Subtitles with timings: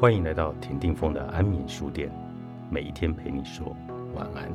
[0.00, 2.10] 欢迎来到田定峰的安眠书店，
[2.70, 3.76] 每一天陪你说
[4.14, 4.50] 晚安。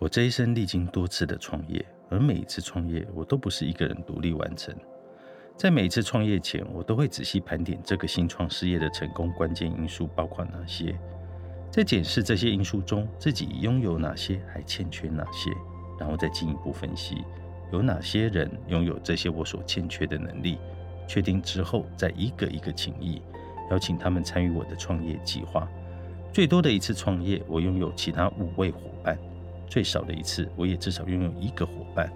[0.00, 4.74] 我这一生历经多次的创业，而每一次创业，我都不是一个人独立完成。
[5.56, 10.98] 在每一次创业前，我都会仔细盘点这个新创事业的成功关键因素包括哪些，
[11.70, 15.50] 在检视这些因素中，自己拥有哪些，还欠缺哪些，
[15.98, 17.24] 然后再进一步分析
[17.72, 20.58] 有哪些人拥有这些我所欠缺的能力。
[21.06, 23.22] 确定之后，再一个一个请意，
[23.70, 25.68] 邀请他们参与我的创业计划。
[26.32, 29.18] 最多的一次创业，我拥有其他五位伙伴。
[29.66, 32.10] 最少的一次，我也至少拥有一个伙伴。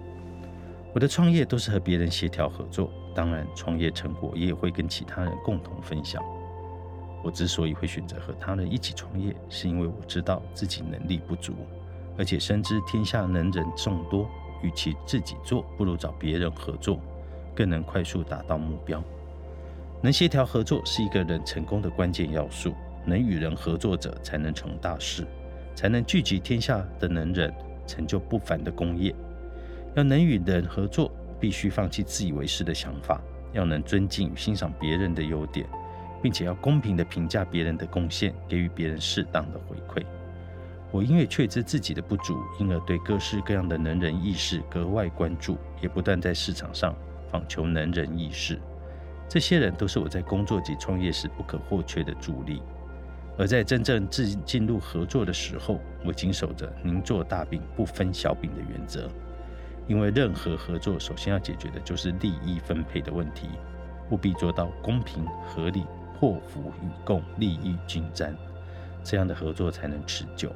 [0.93, 6.23] 我的创业都是和别人协调合作，当然，创业成果也会跟其他人共同分享。
[7.23, 11.53] 我之所以会选择和他人一起创业，是因为我知道自己能力不足，
[12.17, 14.29] 而且深知天下能人众多，
[14.61, 16.99] 与其自己做，不如找别人合作，
[17.55, 19.01] 更能快速达到目标。
[20.01, 22.73] 能协调合作是一个人成功的关键要素，
[23.05, 25.25] 能与人合作者才能成大事。
[25.75, 27.51] 才能聚集天下的能人，
[27.87, 29.15] 成就不凡的功业。
[29.95, 33.19] 要能与人合作，必须放弃自以为是的想法；
[33.53, 35.65] 要能尊敬欣赏别人的优点，
[36.23, 40.03] 并且要公平地评价别人的贡献，给予别人适当的回馈。
[40.89, 46.95] 我因为确知自己的不足，因而对各式各样的能人异士格外关注，也不断在市场上
[47.29, 48.57] 访求能人异士。
[49.27, 52.61] 这些人都是我在工作及创业时不可或缺的助力。
[53.35, 59.09] 而在真正进进入合作的时候，我谨守着“宁做大饼不分小饼”的原则，
[59.87, 63.49] 因为任何合作首先要解决的就是利益分配的问题，
[64.11, 65.83] 务必做到公平合理、
[66.23, 68.33] 祸福与共、利益均沾，
[69.03, 70.55] 这样的合作才能持久。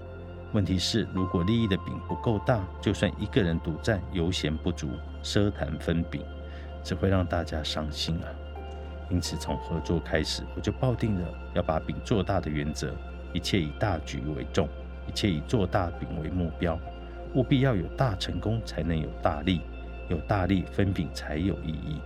[0.54, 4.88] 问题是，如果利益的饼不够大，就算一个人独占，油钱不足，
[5.22, 6.24] 奢谈分饼，
[6.86, 8.32] 只会让大家伤心啊。
[9.10, 12.96] 因此，从合作开始，我就抱定了要把饼做大的原则。
[13.34, 14.70] 一切以大局为重，
[15.06, 16.80] 一切以做大饼为目标。
[17.36, 19.60] 务必要有大成功，才能有大利；
[20.08, 22.00] 有大利，分饼才有意义。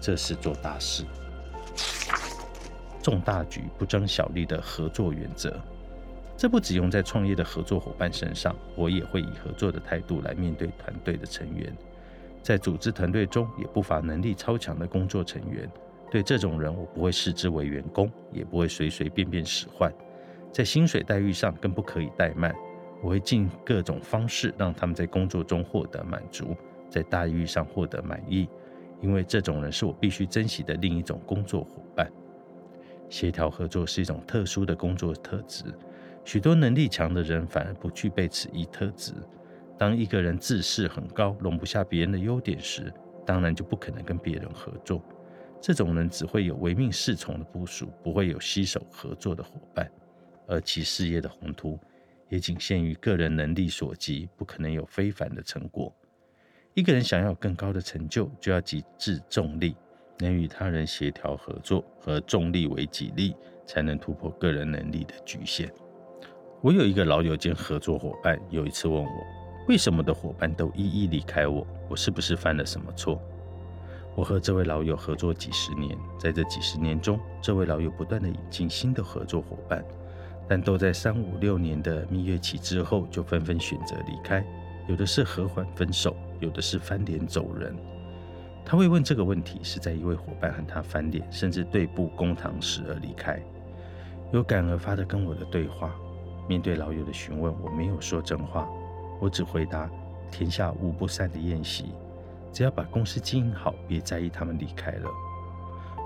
[0.00, 1.04] 这是做大事、
[3.06, 5.56] 重大局不争小利的合作原则。
[6.36, 11.72] 这不只用在创业的合作伙伴身上，我也会以合作的态度来面对团队的成员。
[12.42, 15.70] 在组织团队中，也不乏能力超强的工作成员。
[16.10, 19.88] 对这种人，我不会视之为员工，也不会随随便便使唤。
[20.50, 22.52] 在薪水待遇上更不可以怠慢。
[23.04, 26.56] 我会尽各种方式让他们在工作中获得满足，
[26.90, 28.48] 在待遇上获得满意。
[29.00, 32.10] 因为这种人是我必须珍惜的另一种工作伙伴。
[33.08, 35.64] 协调合作是一种特殊的工作特质，
[36.24, 39.12] 许多能力强的人反而不具备此一特质。
[39.78, 42.92] 当一个人自视很高，容不下别人的优点时，
[43.24, 45.02] 当然就不可能跟别人合作。
[45.60, 49.90] 这种人只会有唯命是从的部署，不会有携手合作的伙伴，
[50.46, 51.78] 而其事业的宏图
[52.28, 55.94] 也仅限于个人能力所及，不可能有非凡的成果。
[56.74, 59.76] 一个人想要更高的成就，就要极致重力，
[60.18, 63.34] 能与他人协调合作，和重力为己力，
[63.66, 65.70] 才能突破个人能力的局限。
[66.62, 69.26] 我有一个老友兼合作伙伴，有一次问我，
[69.68, 73.20] 为什么的伙伴都一一离开我，我是不是犯了什么错？
[74.14, 79.84] 我和这位老友合作几十年，在这几十年中，这位老友不断的引进新的合作伙伴，
[80.48, 84.42] 但都在三五六年的蜜月期之后就纷纷选择离开，
[84.88, 87.76] 有的是和缓分手，有的是翻脸走人。
[88.68, 93.40] 他会问这个问题，是在一位伙伴和他翻脸，甚至对簿公堂时而离开。
[94.32, 95.94] 有感而发的跟我的对话，
[96.48, 98.68] 面对老友的询问，我没有说真话，
[99.20, 99.88] 我只回答：
[100.32, 101.94] 天下无不散的宴席。
[102.52, 105.08] 只要把公司经营好，别在意他们离开了。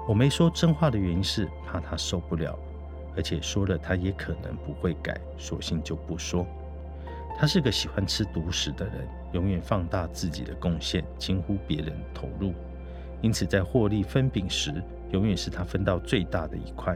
[0.07, 2.59] 我没说真话的原因是怕他受不了，
[3.17, 6.47] 而且说了他也可能不会改，索性就不说。
[7.41, 12.53] 他是个喜欢吃独食的人，永远放大自己的贡献，轻忽别人投入，
[13.23, 14.75] 因此在获利分饼时，
[15.11, 16.95] 永远是他分到最大的一块。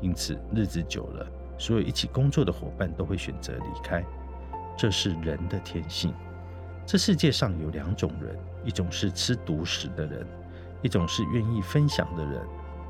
[0.00, 1.24] 因此日子久了，
[1.56, 4.04] 所有一起工作的伙伴都会选择离开，
[4.76, 6.12] 这是人的天性。
[6.84, 10.26] 这世界上有两种人，一种是吃独食的人，
[10.82, 12.42] 一种是愿意分享的人。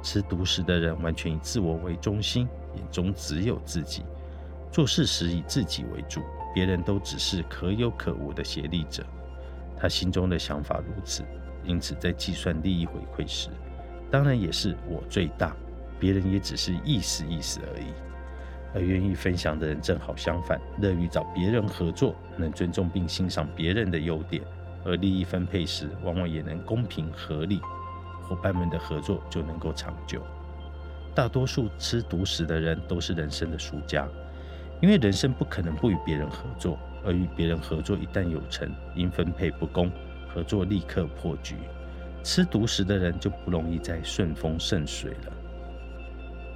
[0.02, 4.02] 吃独食的人完全以自我为中心，眼中只有自己，
[4.72, 6.22] 做事时以自己为主，
[6.56, 9.04] 别人都只是可有可无的协力者。
[9.76, 11.22] 他心中的想法如此，
[11.62, 13.50] 因此在计算利益回馈时，
[14.10, 15.54] 当然也是我最大，
[16.00, 17.88] 别人也只是意思意思而已。
[18.74, 24.42] 而愿意分享的人正好相反，乐于找别人合作，能尊重并欣赏别人的优点，
[24.82, 27.60] 而利益分配时往往也能公平合理，
[28.22, 30.22] 伙伴们的合作就能够长久。
[31.14, 34.08] 大多数吃独食的人都是人生的输家，
[34.81, 39.90] 因为人生不可能不与别人合作，而与别人合作一旦有成，因分配不公，
[40.28, 41.56] 合作立刻破局。
[42.23, 45.32] 吃独食的人就不容易再顺风顺水了。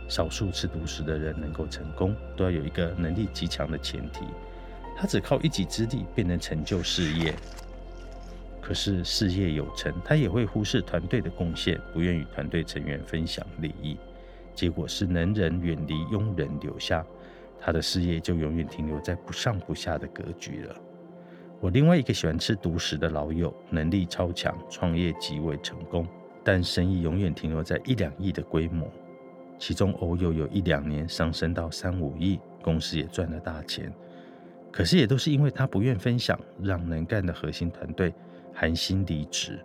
[0.09, 4.25] 少数吃独食的人能够成功，都要有一个能力极强的前提，
[4.97, 7.33] 他只靠一己之力便能成就事业。
[8.61, 13.97] 可是事业有成，他也会忽视团队的贡献，不愿与团队成员分享利益，
[14.55, 17.07] 结果是能人远离，庸人留下，
[17.61, 20.75] 他的事业就永远停留在不上不下的格局了。
[21.61, 26.07] 我另外一个喜欢吃独食的老友，能力超强，创业极为成功，
[26.43, 28.91] 但生意永远停留在一两亿的规模。
[29.59, 33.93] 其中偶有有一两年上升到三五亿，公司也赚了大钱，
[34.73, 38.15] 可是也都是因为他不愿分享，让能干的核心团队
[38.55, 39.62] 寒心离职，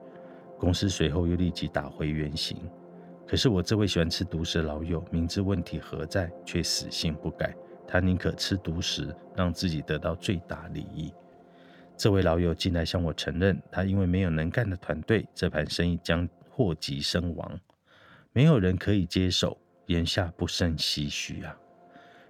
[0.60, 2.58] 公司随后又立即打回原形。
[3.26, 7.56] 可是我这位喜欢吃独食的老友，明知问题何在，却死性不改，
[7.88, 11.14] 他宁可吃独食，让自己得到最大利益。
[11.98, 17.60] 这位老友进来向我承认，他因为没有能干的团队，这盘生意将祸及身亡，
[18.34, 19.58] 没有人可以接手。
[19.88, 21.56] 言下不胜唏嘘啊！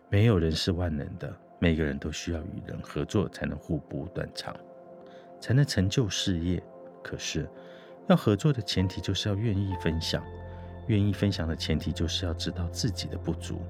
[0.09, 4.53] 没有人是万能的，每个人都需要与人合作，才能互补短长，
[5.39, 6.61] 才能成就事业。
[7.01, 7.49] 可是，
[8.09, 10.21] 要合作的前提就是要愿意分享，
[10.87, 13.61] 愿意分享的前提就是要知道自己的不足，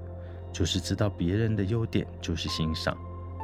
[0.55, 2.97] 就是知道别人的优点，就是欣赏、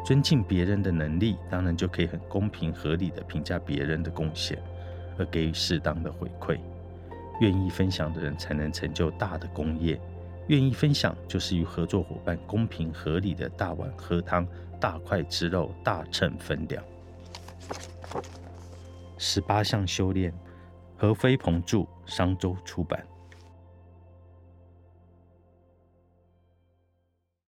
[0.06, 4.58] 尊敬别人的能力，当然就可以很公平合理的评价别人的贡献，
[5.18, 6.58] 而给予适当的回馈。
[7.42, 10.00] 愿意分享的人，才能成就大的功业。
[10.48, 14.48] 愿意分享，就是与合作伙伴公平合理的大碗喝汤，
[14.80, 16.82] 大块吃肉，大秤分量。
[19.18, 20.34] 十八项修炼，
[20.96, 23.06] 何飞鹏著，商周出版。